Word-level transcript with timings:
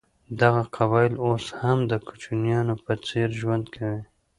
دغه 0.41 0.61
قبایل 0.77 1.13
اوس 1.25 1.45
هم 1.61 1.77
د 1.91 1.93
کوچیانو 2.07 2.75
په 2.85 2.91
څېر 3.05 3.29
ژوند 3.41 3.65
کوي. 3.75 4.01